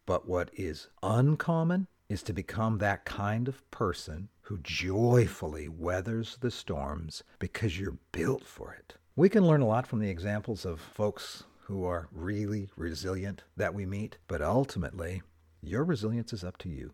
But 0.04 0.28
what 0.28 0.50
is 0.52 0.88
uncommon 1.02 1.88
is 2.08 2.22
to 2.24 2.34
become 2.34 2.78
that 2.78 3.06
kind 3.06 3.48
of 3.48 3.68
person 3.70 4.28
who 4.42 4.58
joyfully 4.58 5.68
weathers 5.68 6.36
the 6.40 6.50
storms 6.50 7.24
because 7.38 7.80
you're 7.80 7.96
built 8.12 8.44
for 8.44 8.74
it. 8.74 8.94
We 9.16 9.30
can 9.30 9.46
learn 9.46 9.62
a 9.62 9.66
lot 9.66 9.86
from 9.86 10.00
the 10.00 10.10
examples 10.10 10.66
of 10.66 10.78
folks 10.78 11.44
who 11.66 11.84
are 11.84 12.08
really 12.12 12.70
resilient 12.76 13.42
that 13.56 13.74
we 13.74 13.84
meet, 13.84 14.18
but 14.28 14.40
ultimately, 14.40 15.20
your 15.60 15.82
resilience 15.82 16.32
is 16.32 16.44
up 16.44 16.56
to 16.58 16.68
you. 16.68 16.92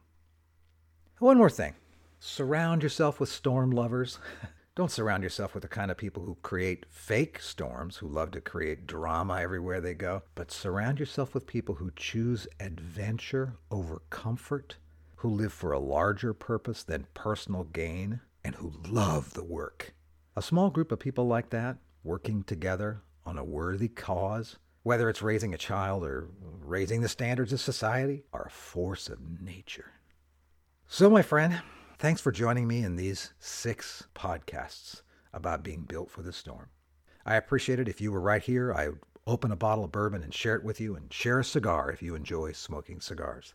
One 1.18 1.36
more 1.36 1.50
thing 1.50 1.74
surround 2.18 2.82
yourself 2.82 3.20
with 3.20 3.28
storm 3.28 3.70
lovers. 3.70 4.18
Don't 4.74 4.90
surround 4.90 5.22
yourself 5.22 5.52
with 5.52 5.62
the 5.62 5.68
kind 5.68 5.90
of 5.90 5.98
people 5.98 6.24
who 6.24 6.38
create 6.40 6.86
fake 6.88 7.38
storms, 7.38 7.98
who 7.98 8.08
love 8.08 8.30
to 8.30 8.40
create 8.40 8.86
drama 8.86 9.38
everywhere 9.42 9.82
they 9.82 9.92
go, 9.92 10.22
but 10.34 10.50
surround 10.50 10.98
yourself 10.98 11.34
with 11.34 11.46
people 11.46 11.74
who 11.74 11.92
choose 11.94 12.46
adventure 12.58 13.58
over 13.70 14.00
comfort, 14.08 14.76
who 15.16 15.28
live 15.28 15.52
for 15.52 15.72
a 15.72 15.78
larger 15.78 16.32
purpose 16.32 16.82
than 16.82 17.06
personal 17.12 17.64
gain, 17.64 18.20
and 18.42 18.54
who 18.54 18.72
love 18.88 19.34
the 19.34 19.44
work. 19.44 19.92
A 20.34 20.40
small 20.40 20.70
group 20.70 20.90
of 20.90 20.98
people 20.98 21.26
like 21.26 21.50
that, 21.50 21.76
working 22.02 22.42
together 22.42 23.02
on 23.26 23.36
a 23.36 23.44
worthy 23.44 23.88
cause, 23.88 24.56
whether 24.82 25.08
it's 25.08 25.22
raising 25.22 25.54
a 25.54 25.58
child 25.58 26.04
or 26.04 26.28
raising 26.60 27.00
the 27.00 27.08
standards 27.08 27.52
of 27.52 27.60
society, 27.60 28.24
are 28.32 28.46
a 28.46 28.50
force 28.50 29.08
of 29.08 29.40
nature. 29.40 29.92
So, 30.86 31.08
my 31.08 31.22
friend, 31.22 31.62
thanks 31.98 32.20
for 32.20 32.32
joining 32.32 32.66
me 32.66 32.82
in 32.82 32.96
these 32.96 33.32
six 33.38 34.04
podcasts 34.14 35.02
about 35.32 35.62
being 35.62 35.82
built 35.82 36.10
for 36.10 36.22
the 36.22 36.32
storm. 36.32 36.68
I 37.24 37.36
appreciate 37.36 37.78
it 37.78 37.88
if 37.88 38.00
you 38.00 38.12
were 38.12 38.20
right 38.20 38.42
here. 38.42 38.74
I 38.74 38.88
would 38.88 38.98
open 39.26 39.52
a 39.52 39.56
bottle 39.56 39.84
of 39.84 39.92
bourbon 39.92 40.22
and 40.22 40.34
share 40.34 40.56
it 40.56 40.64
with 40.64 40.80
you, 40.80 40.96
and 40.96 41.12
share 41.12 41.38
a 41.38 41.44
cigar 41.44 41.90
if 41.90 42.02
you 42.02 42.14
enjoy 42.14 42.52
smoking 42.52 43.00
cigars. 43.00 43.54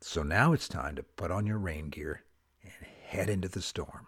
So 0.00 0.22
now 0.22 0.52
it's 0.52 0.68
time 0.68 0.96
to 0.96 1.02
put 1.02 1.30
on 1.30 1.46
your 1.46 1.58
rain 1.58 1.90
gear 1.90 2.24
and 2.62 2.72
head 3.06 3.28
into 3.28 3.48
the 3.48 3.62
storm. 3.62 4.06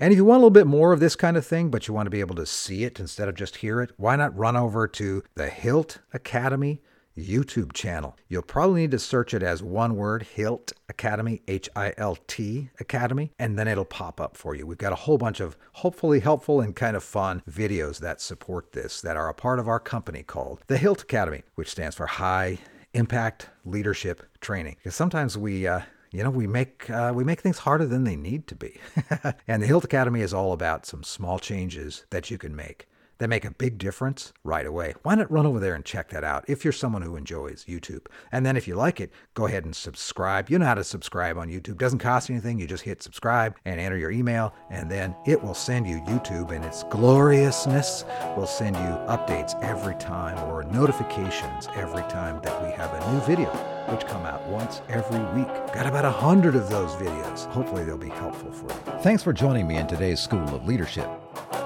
And 0.00 0.14
if 0.14 0.16
you 0.16 0.24
want 0.24 0.38
a 0.38 0.40
little 0.40 0.50
bit 0.50 0.66
more 0.66 0.94
of 0.94 1.00
this 1.00 1.14
kind 1.14 1.36
of 1.36 1.46
thing, 1.46 1.68
but 1.68 1.86
you 1.86 1.92
want 1.92 2.06
to 2.06 2.10
be 2.10 2.20
able 2.20 2.34
to 2.36 2.46
see 2.46 2.84
it 2.84 2.98
instead 2.98 3.28
of 3.28 3.34
just 3.34 3.56
hear 3.56 3.82
it, 3.82 3.90
why 3.98 4.16
not 4.16 4.36
run 4.36 4.56
over 4.56 4.88
to 4.88 5.22
the 5.34 5.50
Hilt 5.50 5.98
Academy 6.14 6.80
YouTube 7.18 7.74
channel? 7.74 8.16
You'll 8.26 8.40
probably 8.40 8.80
need 8.80 8.92
to 8.92 8.98
search 8.98 9.34
it 9.34 9.42
as 9.42 9.62
one 9.62 9.96
word, 9.96 10.22
Hilt 10.22 10.72
Academy, 10.88 11.42
H 11.46 11.68
I 11.76 11.92
L 11.98 12.16
T 12.26 12.70
Academy, 12.80 13.32
and 13.38 13.58
then 13.58 13.68
it'll 13.68 13.84
pop 13.84 14.22
up 14.22 14.38
for 14.38 14.54
you. 14.54 14.66
We've 14.66 14.78
got 14.78 14.94
a 14.94 14.96
whole 14.96 15.18
bunch 15.18 15.38
of 15.38 15.58
hopefully 15.74 16.20
helpful 16.20 16.62
and 16.62 16.74
kind 16.74 16.96
of 16.96 17.04
fun 17.04 17.42
videos 17.46 17.98
that 17.98 18.22
support 18.22 18.72
this 18.72 19.02
that 19.02 19.18
are 19.18 19.28
a 19.28 19.34
part 19.34 19.58
of 19.58 19.68
our 19.68 19.80
company 19.80 20.22
called 20.22 20.62
the 20.66 20.78
Hilt 20.78 21.02
Academy, 21.02 21.42
which 21.56 21.68
stands 21.68 21.94
for 21.94 22.06
High 22.06 22.56
Impact 22.94 23.50
Leadership 23.66 24.22
Training. 24.40 24.76
Because 24.76 24.94
sometimes 24.94 25.36
we, 25.36 25.66
uh, 25.66 25.82
you 26.10 26.24
know, 26.24 26.30
we 26.30 26.46
make 26.46 26.90
uh, 26.90 27.12
we 27.14 27.24
make 27.24 27.40
things 27.40 27.58
harder 27.58 27.86
than 27.86 28.04
they 28.04 28.16
need 28.16 28.46
to 28.48 28.54
be. 28.54 28.80
and 29.48 29.62
the 29.62 29.66
Hilt 29.66 29.84
Academy 29.84 30.22
is 30.22 30.34
all 30.34 30.52
about 30.52 30.86
some 30.86 31.02
small 31.02 31.38
changes 31.38 32.04
that 32.10 32.30
you 32.30 32.38
can 32.38 32.54
make 32.54 32.86
that 33.20 33.28
make 33.28 33.44
a 33.44 33.50
big 33.50 33.76
difference 33.78 34.32
right 34.44 34.66
away. 34.66 34.94
Why 35.02 35.14
not 35.14 35.30
run 35.30 35.46
over 35.46 35.60
there 35.60 35.74
and 35.74 35.84
check 35.84 36.08
that 36.08 36.24
out 36.24 36.44
if 36.48 36.64
you're 36.64 36.72
someone 36.72 37.02
who 37.02 37.16
enjoys 37.16 37.66
YouTube? 37.66 38.06
And 38.32 38.44
then 38.44 38.56
if 38.56 38.66
you 38.66 38.74
like 38.74 38.98
it, 38.98 39.12
go 39.34 39.46
ahead 39.46 39.66
and 39.66 39.76
subscribe. 39.76 40.50
You 40.50 40.58
know 40.58 40.64
how 40.64 40.74
to 40.74 40.82
subscribe 40.82 41.36
on 41.36 41.48
YouTube. 41.48 41.78
Doesn't 41.78 41.98
cost 41.98 42.30
anything. 42.30 42.58
You 42.58 42.66
just 42.66 42.82
hit 42.82 43.02
subscribe 43.02 43.56
and 43.66 43.78
enter 43.78 43.98
your 43.98 44.10
email, 44.10 44.54
and 44.70 44.90
then 44.90 45.14
it 45.26 45.40
will 45.40 45.54
send 45.54 45.86
you 45.86 46.00
YouTube 46.00 46.50
and 46.50 46.64
its 46.64 46.82
gloriousness 46.84 48.04
will 48.36 48.46
send 48.46 48.74
you 48.76 48.82
updates 48.82 49.60
every 49.62 49.94
time 49.96 50.38
or 50.50 50.64
notifications 50.64 51.68
every 51.74 52.02
time 52.02 52.40
that 52.42 52.62
we 52.64 52.70
have 52.72 52.92
a 52.94 53.12
new 53.12 53.20
video 53.20 53.79
which 53.88 54.06
come 54.06 54.24
out 54.26 54.46
once 54.48 54.82
every 54.88 55.20
week. 55.40 55.48
Got 55.72 55.86
about 55.86 56.04
a 56.04 56.10
hundred 56.10 56.54
of 56.54 56.68
those 56.68 56.92
videos. 56.92 57.46
Hopefully, 57.46 57.84
they'll 57.84 57.96
be 57.96 58.08
helpful 58.08 58.52
for 58.52 58.66
you. 58.66 59.00
Thanks 59.02 59.22
for 59.22 59.32
joining 59.32 59.66
me 59.66 59.76
in 59.76 59.86
today's 59.86 60.20
School 60.20 60.54
of 60.54 60.66
Leadership. 60.66 61.08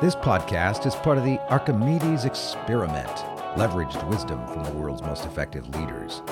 This 0.00 0.14
podcast 0.14 0.86
is 0.86 0.94
part 0.94 1.18
of 1.18 1.24
the 1.24 1.38
Archimedes 1.50 2.24
Experiment, 2.24 3.16
leveraged 3.56 4.06
wisdom 4.08 4.46
from 4.48 4.64
the 4.64 4.72
world's 4.72 5.02
most 5.02 5.24
effective 5.24 5.68
leaders. 5.76 6.22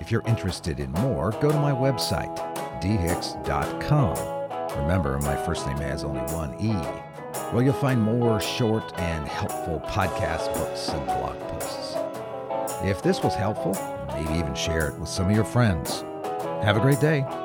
If 0.00 0.10
you're 0.10 0.22
interested 0.26 0.80
in 0.80 0.90
more, 0.92 1.30
go 1.40 1.50
to 1.50 1.58
my 1.60 1.72
website, 1.72 2.34
dhicks.com. 2.82 4.78
Remember, 4.80 5.18
my 5.20 5.36
first 5.36 5.66
name 5.66 5.76
has 5.78 6.02
only 6.02 6.22
one 6.32 6.54
E. 6.60 6.72
Well, 7.52 7.62
you'll 7.62 7.74
find 7.74 8.00
more 8.00 8.40
short 8.40 8.92
and 8.98 9.28
helpful 9.28 9.80
podcast 9.86 10.52
books 10.54 10.88
and 10.88 11.04
blog 11.06 11.38
posts. 11.48 11.96
If 12.82 13.02
this 13.02 13.22
was 13.22 13.34
helpful, 13.34 13.74
maybe 14.14 14.38
even 14.38 14.54
share 14.54 14.88
it 14.88 14.98
with 14.98 15.08
some 15.08 15.28
of 15.28 15.34
your 15.34 15.44
friends. 15.44 16.02
Have 16.62 16.76
a 16.76 16.80
great 16.80 17.00
day. 17.00 17.43